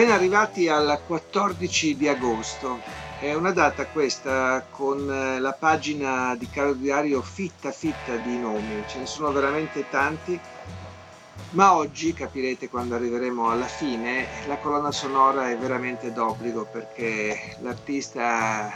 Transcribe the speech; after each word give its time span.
Ben 0.00 0.10
arrivati 0.10 0.66
al 0.66 0.98
14 1.06 1.94
di 1.94 2.08
agosto. 2.08 2.80
È 3.18 3.34
una 3.34 3.50
data 3.50 3.84
questa 3.84 4.64
con 4.70 5.12
eh, 5.12 5.38
la 5.38 5.52
pagina 5.52 6.34
di 6.36 6.48
Caro 6.48 6.72
Diario 6.72 7.20
fitta 7.20 7.70
fitta 7.70 8.16
di 8.16 8.38
nomi, 8.38 8.82
ce 8.86 8.96
ne 8.96 9.04
sono 9.04 9.30
veramente 9.30 9.90
tanti, 9.90 10.40
ma 11.50 11.74
oggi 11.74 12.14
capirete 12.14 12.70
quando 12.70 12.94
arriveremo 12.94 13.50
alla 13.50 13.66
fine, 13.66 14.26
la 14.46 14.56
colonna 14.56 14.90
sonora 14.90 15.50
è 15.50 15.58
veramente 15.58 16.14
d'obbligo 16.14 16.64
perché 16.64 17.58
l'artista 17.60 18.70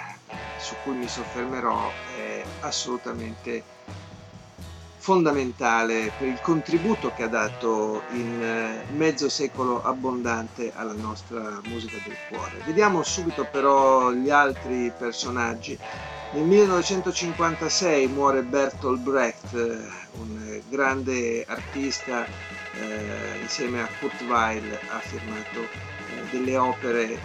su 0.59 0.74
cui 0.82 0.93
mi 0.93 1.09
soffermerò 1.09 1.91
è 2.18 2.43
assolutamente 2.60 3.73
fondamentale 5.05 6.11
per 6.17 6.29
il 6.29 6.41
contributo 6.41 7.13
che 7.13 7.25
ha 7.25 7.29
dato 7.29 8.05
in 8.13 8.43
eh, 8.43 8.91
mezzo 8.95 9.29
secolo 9.29 9.83
abbondante 9.83 10.73
alla 10.75 10.95
nostra 10.95 11.61
musica 11.67 11.99
del 12.03 12.17
cuore. 12.30 12.63
Vediamo 12.65 13.03
subito 13.03 13.45
però 13.45 14.11
gli 14.13 14.30
altri 14.30 14.91
personaggi. 14.96 15.79
Nel 16.33 16.45
1956 16.45 18.07
muore 18.09 18.45
Bertolt 18.45 19.02
Brecht, 19.02 19.52
un 20.13 20.63
grande 20.71 21.45
artista, 21.46 22.24
eh, 22.24 23.41
insieme 23.43 23.83
a 23.83 23.89
Kurt 24.01 24.23
Weill 24.23 24.73
ha 24.89 24.99
firmato 25.01 25.61
eh, 25.61 26.23
delle 26.30 26.57
opere 26.57 27.11
eh, 27.11 27.18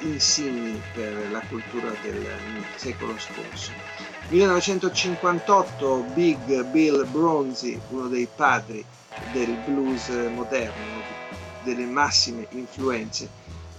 insigni 0.00 0.78
per 0.92 1.30
la 1.30 1.40
cultura 1.48 1.90
del 2.02 2.28
secolo 2.76 3.16
scorso. 3.16 4.13
1958 4.28 6.04
Big 6.14 6.64
Bill 6.64 7.06
Bronzy, 7.10 7.78
uno 7.90 8.08
dei 8.08 8.26
padri 8.34 8.82
del 9.32 9.54
blues 9.66 10.08
moderno, 10.34 11.02
delle 11.62 11.84
massime 11.84 12.46
influenze 12.50 13.28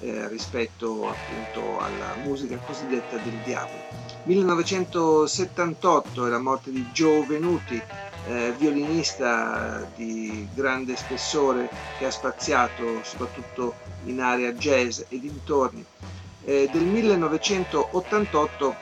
eh, 0.02 0.28
rispetto 0.28 1.10
appunto 1.10 1.80
alla 1.80 2.14
musica 2.24 2.58
cosiddetta 2.58 3.18
del 3.18 3.34
diavolo. 3.44 3.82
1978 4.24 6.26
è 6.26 6.30
la 6.30 6.40
morte 6.40 6.72
di 6.72 6.86
Joe 6.94 7.26
Venuti, 7.26 7.82
eh, 8.28 8.54
violinista 8.58 9.88
di 9.96 10.48
grande 10.54 10.96
spessore 10.96 11.70
che 11.98 12.06
ha 12.06 12.12
spaziato 12.12 13.02
soprattutto 13.04 13.74
in 14.06 14.22
area 14.22 14.52
jazz 14.52 15.02
e 15.10 15.20
dintorni. 15.20 15.84
Eh, 16.44 16.70
del 16.72 16.84
1988 16.84 18.76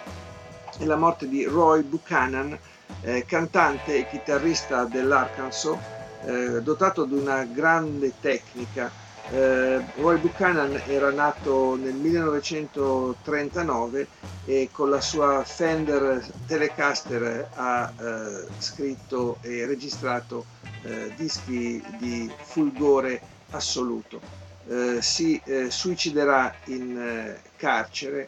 e 0.79 0.85
la 0.85 0.95
morte 0.95 1.27
di 1.27 1.43
Roy 1.45 1.83
Buchanan, 1.83 2.57
eh, 3.01 3.25
cantante 3.25 3.97
e 3.97 4.07
chitarrista 4.07 4.85
dell'Arkansas, 4.85 5.77
eh, 6.25 6.61
dotato 6.61 7.03
di 7.05 7.15
una 7.15 7.43
grande 7.43 8.13
tecnica. 8.19 8.91
Eh, 9.29 9.81
Roy 9.95 10.17
Buchanan 10.17 10.81
era 10.87 11.09
nato 11.11 11.75
nel 11.75 11.93
1939 11.93 14.07
e 14.45 14.67
con 14.71 14.89
la 14.89 14.99
sua 14.99 15.43
Fender 15.45 16.21
Telecaster 16.45 17.47
ha 17.53 17.93
eh, 17.97 18.45
scritto 18.57 19.37
e 19.41 19.65
registrato 19.65 20.43
eh, 20.81 21.13
dischi 21.15 21.81
di 21.97 22.29
fulgore 22.41 23.21
assoluto. 23.51 24.19
Eh, 24.67 25.01
si 25.01 25.41
suiciderà 25.69 26.53
in 26.65 27.33
carcere 27.57 28.27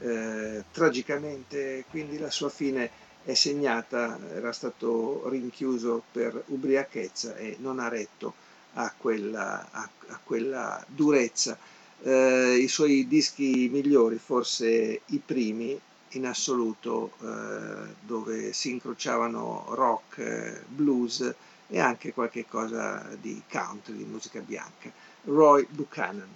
eh, 0.00 0.64
tragicamente, 0.72 1.84
quindi 1.90 2.18
la 2.18 2.30
sua 2.30 2.48
fine 2.48 2.90
è 3.24 3.34
segnata, 3.34 4.18
era 4.34 4.52
stato 4.52 5.28
rinchiuso 5.28 6.02
per 6.12 6.44
ubriachezza 6.46 7.36
e 7.36 7.56
non 7.60 7.80
ha 7.80 7.88
retto 7.88 8.34
a 8.74 8.92
quella, 8.96 9.66
a, 9.70 9.88
a 10.08 10.20
quella 10.22 10.84
durezza. 10.86 11.58
Eh, 12.02 12.58
I 12.60 12.68
suoi 12.68 13.06
dischi 13.08 13.68
migliori, 13.70 14.16
forse 14.18 15.00
i 15.06 15.20
primi 15.24 15.78
in 16.10 16.26
assoluto, 16.26 17.12
eh, 17.22 17.94
dove 18.00 18.52
si 18.52 18.70
incrociavano 18.70 19.66
rock, 19.70 20.62
blues 20.68 21.34
e 21.68 21.80
anche 21.80 22.12
qualche 22.12 22.46
cosa 22.46 23.04
di 23.20 23.42
country, 23.50 23.96
di 23.96 24.04
musica 24.04 24.40
bianca. 24.40 24.90
Roy 25.24 25.66
Buchanan. 25.68 26.28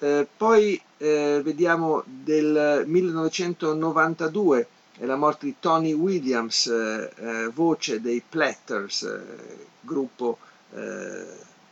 Eh, 0.00 0.26
poi 0.36 0.80
eh, 0.98 1.40
vediamo 1.42 2.02
del 2.04 2.84
1992 2.86 4.68
è 4.96 5.04
la 5.04 5.16
morte 5.16 5.46
di 5.46 5.56
Tony 5.60 5.92
Williams, 5.92 6.66
eh, 6.66 7.10
eh 7.16 7.48
voce 7.48 8.00
dei 8.00 8.22
Platters, 8.26 9.02
eh, 9.02 9.66
gruppo 9.80 10.38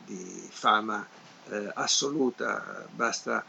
di 0.05 0.47
fama 0.49 1.05
assoluta, 1.73 2.87
basta 2.89 3.43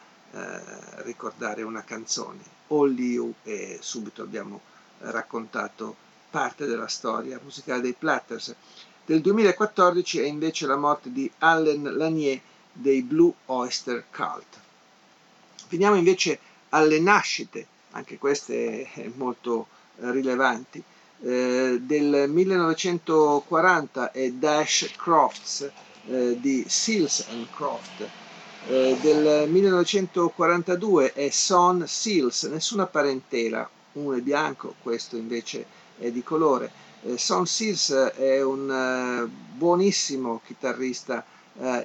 ricordare 1.05 1.63
una 1.63 1.84
canzone, 1.84 2.41
All 2.69 2.99
You, 2.99 3.33
e 3.45 3.79
subito 3.81 4.23
abbiamo 4.23 4.61
raccontato 4.99 5.95
parte 6.29 6.67
della 6.67 6.89
storia 6.89 7.39
musicale 7.41 7.83
dei 7.83 7.93
Platters. 7.93 8.53
Del 9.07 9.21
2014 9.21 10.19
è 10.19 10.25
invece 10.25 10.67
la 10.67 10.77
morte 10.77 11.13
di 11.13 11.31
Allen 11.39 11.97
Lanier 11.97 12.41
dei 12.73 13.03
Blue 13.03 13.33
Oyster 13.47 14.07
Cult. 14.11 14.63
Veniamo 15.69 15.97
invece 15.97 16.39
alle 16.71 17.01
nascite, 17.01 17.67
anche 17.93 18.19
queste 18.19 18.89
molto 19.17 19.67
eh, 20.01 20.11
rilevanti. 20.11 20.83
Eh, 21.23 21.79
del 21.81 22.29
1940 22.29 24.13
è 24.13 24.31
Dash 24.33 24.91
Crofts 24.97 25.71
eh, 26.07 26.39
di 26.39 26.65
Seals 26.69 27.27
and 27.31 27.47
Croft. 27.55 28.09
Eh, 28.67 28.97
del 29.01 29.49
1942 29.49 31.13
è 31.13 31.31
Son 31.31 31.87
Seals, 31.87 32.43
nessuna 32.45 32.87
parentela, 32.87 33.69
uno 33.93 34.17
è 34.17 34.21
bianco, 34.21 34.75
questo 34.83 35.17
invece 35.17 35.65
è 35.99 36.11
di 36.11 36.23
colore. 36.23 36.71
Eh, 37.03 37.17
Son 37.17 37.47
Seals 37.47 37.91
è 37.91 38.43
un 38.43 39.29
buonissimo 39.55 40.41
chitarrista 40.45 41.25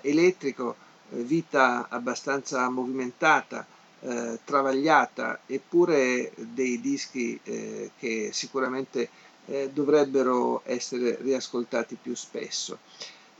elettrico, 0.01 0.75
vita 1.11 1.87
abbastanza 1.89 2.69
movimentata, 2.69 3.65
eh, 4.01 4.39
travagliata, 4.43 5.41
eppure 5.45 6.31
dei 6.35 6.79
dischi 6.79 7.39
eh, 7.43 7.91
che 7.97 8.29
sicuramente 8.31 9.09
eh, 9.45 9.69
dovrebbero 9.73 10.61
essere 10.65 11.17
riascoltati 11.21 11.97
più 12.01 12.15
spesso. 12.15 12.79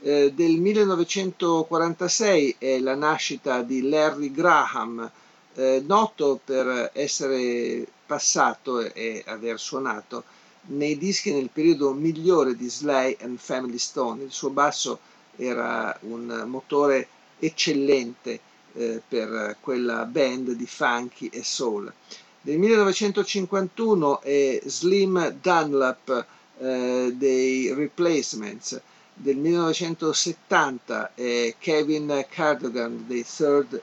Eh, 0.02 0.32
del 0.32 0.58
1946 0.58 2.56
è 2.58 2.78
la 2.78 2.94
nascita 2.94 3.62
di 3.62 3.88
Larry 3.88 4.30
Graham, 4.30 5.10
eh, 5.54 5.82
noto 5.86 6.40
per 6.42 6.90
essere 6.94 7.86
passato 8.06 8.80
e 8.80 9.22
aver 9.26 9.58
suonato 9.58 10.24
nei 10.62 10.96
dischi 10.98 11.32
nel 11.32 11.50
periodo 11.50 11.92
migliore 11.92 12.56
di 12.56 12.68
Sly 12.68 13.18
and 13.20 13.38
Family 13.38 13.78
Stone. 13.78 14.24
Il 14.24 14.32
suo 14.32 14.50
basso 14.50 14.98
era 15.36 15.96
un 16.02 16.44
motore 16.46 17.08
eccellente 17.40 18.40
eh, 18.74 19.02
per 19.06 19.56
quella 19.60 20.04
band 20.04 20.52
di 20.52 20.66
funky 20.66 21.28
e 21.32 21.42
soul. 21.42 21.92
Del 22.40 22.58
1951 22.58 24.20
è 24.22 24.60
Slim 24.64 25.30
Dunlap 25.40 26.26
eh, 26.58 27.12
dei 27.14 27.74
Replacements, 27.74 28.80
del 29.12 29.36
1970 29.36 31.12
è 31.14 31.54
Kevin 31.58 32.24
Cardigan 32.30 33.04
dei 33.06 33.24
Third 33.24 33.80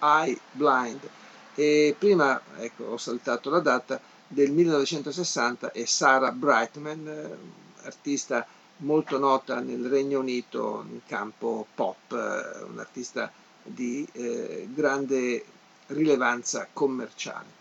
Eye 0.00 0.38
Blind 0.52 1.08
e 1.54 1.94
prima, 1.98 2.40
ecco, 2.58 2.84
ho 2.84 2.96
saltato 2.96 3.50
la 3.50 3.60
data, 3.60 4.00
del 4.26 4.50
1960 4.50 5.72
è 5.72 5.84
Sarah 5.84 6.32
Brightman, 6.32 7.06
eh, 7.06 7.86
artista 7.86 8.46
molto 8.80 9.18
nota 9.18 9.60
nel 9.60 9.86
Regno 9.86 10.20
Unito 10.20 10.84
in 10.88 11.00
campo 11.06 11.66
pop, 11.74 12.12
eh, 12.12 12.62
un'artista 12.64 13.30
di 13.62 14.06
eh, 14.12 14.68
grande 14.72 15.44
rilevanza 15.88 16.68
commerciale. 16.72 17.58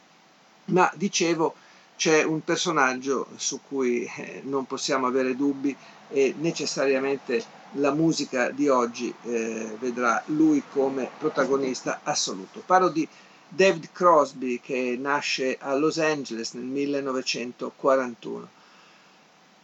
Ma 0.66 0.92
dicevo, 0.95 1.56
c'è 1.95 2.24
un 2.24 2.44
personaggio 2.44 3.27
su 3.36 3.60
cui 3.68 4.06
eh, 4.06 4.42
non 4.45 4.66
possiamo 4.66 5.07
avere 5.07 5.36
dubbi 5.36 5.75
e 6.10 6.33
necessariamente 6.38 7.44
la 7.74 7.92
musica 7.92 8.50
di 8.50 8.68
oggi 8.68 9.13
eh, 9.24 9.75
vedrà 9.80 10.21
lui 10.27 10.63
come 10.71 11.10
protagonista 11.18 12.00
assoluto. 12.04 12.63
Parlo 12.66 12.89
di 12.89 13.07
David 13.48 13.89
Crosby 13.92 14.60
che 14.60 14.95
nasce 15.00 15.57
a 15.60 15.75
Los 15.75 15.98
Angeles 15.98 16.54
nel 16.54 16.66
1941. 16.66 18.57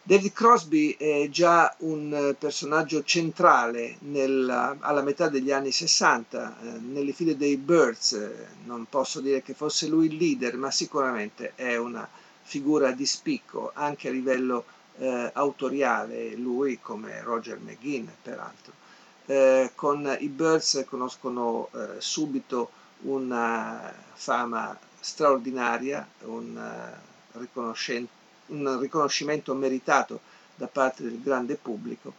David 0.08 0.34
Crosby 0.34 0.96
è 0.98 1.30
già 1.32 1.74
un 1.80 2.36
personaggio 2.38 3.04
centrale 3.04 3.98
nella, 4.02 4.78
alla 4.80 5.02
metà 5.02 5.30
degli 5.30 5.52
anni 5.52 5.72
60 5.72 6.58
eh, 6.62 6.66
nelle 6.78 7.12
file 7.12 7.36
dei 7.36 7.58
Birds. 7.58 8.16
Non 8.66 8.86
posso 8.88 9.20
dire 9.20 9.42
che 9.42 9.56
fosse 9.56 9.88
lui 9.88 10.06
il 10.06 10.18
leader, 10.18 10.58
ma 10.58 10.70
sicuramente 10.70 11.54
è 11.56 11.76
una 11.78 12.08
figura 12.44 12.92
di 12.92 13.04
spicco 13.04 13.72
anche 13.74 14.10
a 14.10 14.12
livello 14.12 14.66
eh, 15.00 15.32
autoriale, 15.34 16.36
lui 16.36 16.78
come 16.80 17.24
Roger 17.24 17.58
McGinn 17.58 18.06
peraltro. 18.22 18.74
Eh, 19.26 19.72
con 19.74 20.16
i 20.20 20.28
Birds 20.28 20.86
conoscono 20.88 21.70
eh, 21.74 21.96
subito 21.98 22.70
una 23.02 23.92
fama 24.14 24.78
straordinaria, 25.00 26.08
un, 26.26 26.56
uh, 26.56 27.40
un 28.48 28.80
riconoscimento 28.80 29.54
meritato 29.54 30.20
da 30.56 30.68
parte 30.68 31.04
del 31.04 31.22
grande 31.22 31.56
pubblico. 31.56 32.14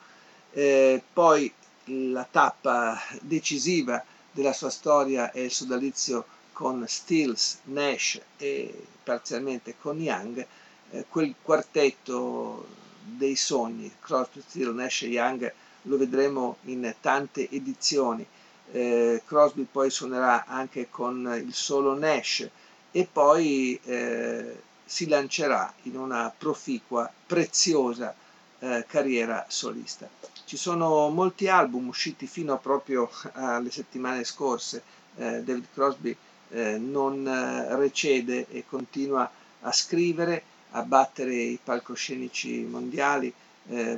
Eh, 0.52 1.02
poi 1.12 1.52
la 1.84 2.26
tappa 2.28 2.98
decisiva 3.20 4.02
della 4.30 4.52
sua 4.52 4.70
storia 4.70 5.30
è 5.32 5.40
il 5.40 5.50
sodalizio 5.50 6.26
con 6.52 6.84
Stills, 6.86 7.60
Nash 7.64 8.20
e 8.36 8.86
parzialmente 9.02 9.76
con 9.80 10.00
Young, 10.00 10.46
eh, 10.90 11.04
quel 11.08 11.34
quartetto 11.42 12.66
dei 13.02 13.36
sogni, 13.36 13.92
Crosby, 14.00 14.42
Stills, 14.46 14.74
Nash 14.74 15.02
e 15.02 15.08
Young, 15.08 15.52
lo 15.82 15.96
vedremo 15.96 16.56
in 16.64 16.92
tante 17.00 17.48
edizioni 17.50 18.26
eh, 18.72 19.22
Crosby 19.24 19.66
poi 19.70 19.90
suonerà 19.90 20.44
anche 20.46 20.88
con 20.90 21.32
il 21.44 21.54
solo 21.54 21.96
Nash 21.96 22.48
e 22.90 23.08
poi 23.10 23.78
eh, 23.84 24.62
si 24.88 25.08
lancerà 25.08 25.72
in 25.82 25.98
una 25.98 26.32
proficua, 26.36 27.10
preziosa 27.26 28.14
eh, 28.60 28.84
carriera 28.88 29.44
solista. 29.48 30.08
Ci 30.44 30.56
sono 30.56 31.08
molti 31.08 31.48
album 31.48 31.88
usciti 31.88 32.28
fino 32.28 32.56
proprio 32.58 33.10
alle 33.32 33.70
settimane 33.70 34.22
scorse, 34.22 34.82
eh, 35.16 35.42
David 35.42 35.66
Crosby 35.74 36.16
eh, 36.50 36.78
non 36.78 37.26
eh, 37.26 37.74
recede 37.74 38.46
e 38.48 38.64
continua 38.68 39.28
a 39.62 39.72
scrivere, 39.72 40.42
a 40.70 40.82
battere 40.82 41.34
i 41.34 41.58
palcoscenici 41.62 42.60
mondiali. 42.62 43.32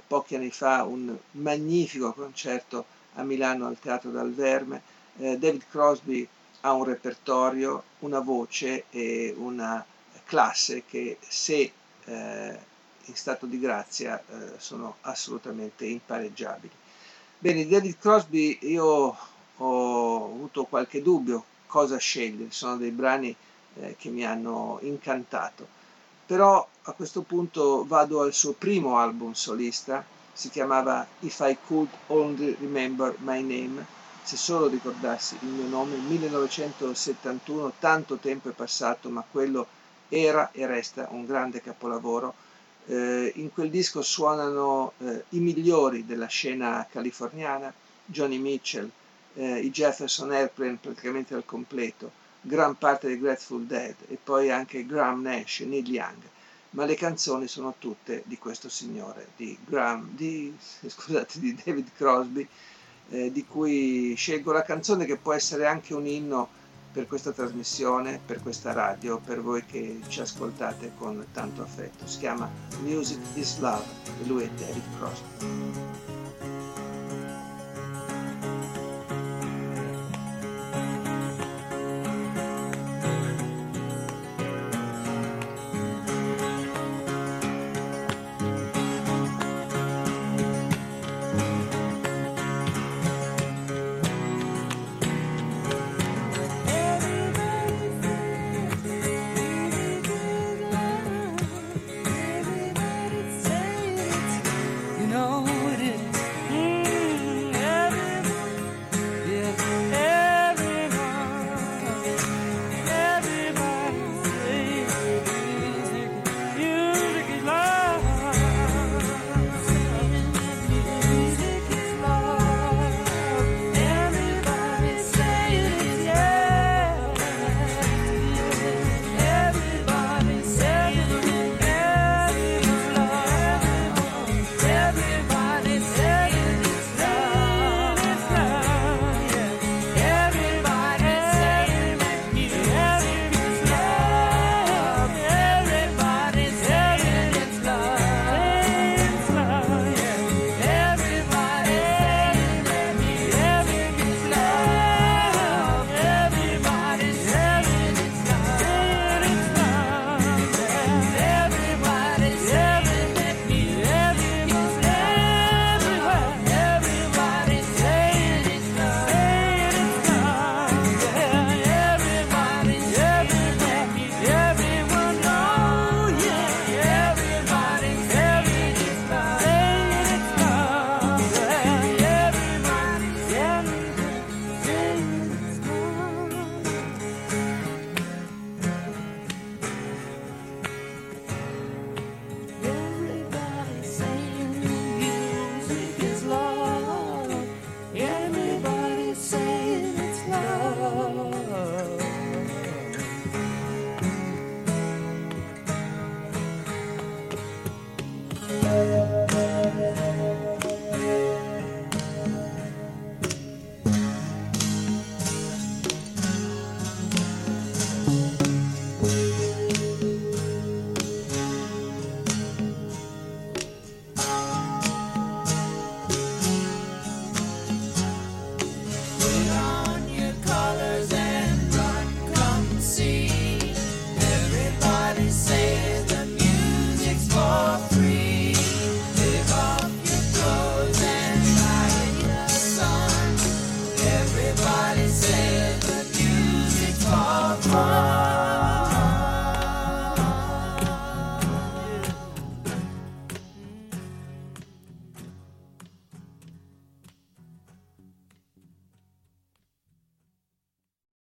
pochi 0.07 0.35
anni 0.35 0.51
fa 0.51 0.85
un 0.85 1.15
magnifico 1.33 2.15
concerto 2.15 2.87
a 3.17 3.23
Milano 3.23 3.67
al 3.67 3.79
Teatro 3.79 4.11
dal 4.11 4.33
Verme. 4.33 4.81
Eh, 5.19 5.37
David 5.37 5.65
Crosby 5.71 6.27
ha 6.63 6.73
un 6.73 6.85
repertorio, 6.85 7.83
una 8.01 8.21
voce 8.21 8.85
e 8.91 9.35
una 9.37 9.85
classe 10.29 10.85
che 10.85 11.17
se 11.27 11.73
eh, 12.05 12.59
in 13.07 13.17
stato 13.17 13.47
di 13.47 13.59
grazia 13.59 14.21
eh, 14.21 14.59
sono 14.59 14.97
assolutamente 15.01 15.87
impareggiabili. 15.87 16.73
Bene, 17.39 17.67
David 17.67 17.97
Crosby 17.99 18.59
io 18.63 19.17
ho 19.57 20.25
avuto 20.25 20.65
qualche 20.65 21.01
dubbio 21.01 21.45
cosa 21.67 21.97
scegliere, 21.97 22.51
sono 22.51 22.77
dei 22.77 22.91
brani 22.91 23.35
eh, 23.77 23.97
che 23.99 24.11
mi 24.11 24.27
hanno 24.27 24.79
incantato, 24.83 25.67
però 26.27 26.67
a 26.83 26.93
questo 26.93 27.23
punto 27.23 27.87
vado 27.87 28.21
al 28.21 28.35
suo 28.35 28.53
primo 28.53 28.99
album 28.99 29.33
solista, 29.33 30.05
si 30.35 30.51
chiamava 30.51 31.07
If 31.21 31.39
I 31.41 31.57
Could 31.67 31.89
Only 32.09 32.55
Remember 32.61 33.15
My 33.21 33.41
Name, 33.41 33.87
se 34.23 34.37
solo 34.37 34.69
ricordassi 34.69 35.39
il 35.41 35.49
mio 35.49 35.69
nome, 35.69 35.97
1971, 35.97 37.73
tanto 37.79 38.17
tempo 38.17 38.51
è 38.51 38.53
passato, 38.53 39.09
ma 39.09 39.25
quello 39.29 39.67
era 40.09 40.51
e 40.53 40.67
resta 40.67 41.09
un 41.11 41.25
grande 41.25 41.61
capolavoro. 41.61 42.35
Eh, 42.87 43.33
in 43.37 43.53
quel 43.53 43.71
disco 43.71 44.03
suonano 44.03 44.93
eh, 44.99 45.25
i 45.31 45.41
migliori 45.41 46.07
della 46.07 46.27
scena 46.27 46.87
californiana, 46.91 47.73
Johnny 48.05 48.39
Mitchell, 48.39 48.91
eh, 49.35 49.61
i 49.61 49.71
Jefferson 49.71 50.33
Airplane 50.33 50.79
praticamente 50.81 51.35
al 51.35 51.45
completo, 51.45 52.11
gran 52.41 52.77
parte 52.77 53.09
dei 53.09 53.21
Grateful 53.21 53.65
Dead 53.65 53.95
e 54.09 54.19
poi 54.23 54.51
anche 54.51 54.87
Graham 54.87 55.23
Nash 55.23 55.61
Neil 55.61 55.89
Young 55.89 56.23
ma 56.71 56.85
le 56.85 56.97
canzoni 56.97 57.49
sono 57.49 57.75
tutte 57.79 58.23
di 58.27 58.37
questo 58.37 58.69
signore, 58.69 59.29
di, 59.37 59.57
Graham, 59.65 60.11
di, 60.15 60.55
scusate, 60.87 61.39
di 61.39 61.59
David 61.63 61.89
Crosby, 61.97 62.47
eh, 63.11 63.33
di 63.33 63.45
cui 63.47 64.15
scelgo 64.17 64.53
la 64.53 64.63
canzone 64.63 65.07
che 65.07 65.17
può 65.17 65.33
essere 65.33 65.67
anche 65.67 65.95
un 65.95 66.07
inno 66.07 66.49
per 66.99 67.07
questa 67.07 67.31
trasmissione, 67.31 68.19
per 68.27 68.43
questa 68.43 68.73
radio, 68.73 69.21
per 69.25 69.41
voi 69.41 69.65
che 69.65 70.01
ci 70.09 70.21
ascoltate 70.21 70.95
con 70.99 71.25
tanto 71.33 71.63
affetto. 71.63 72.09
Si 72.09 72.19
chiama 72.19 72.51
Music 72.83 73.21
is 73.35 73.61
Love 73.61 73.85
e 74.05 74.27
lui 74.27 74.43
è 74.43 74.49
David 74.49 74.83
Crosby. 74.97 76.18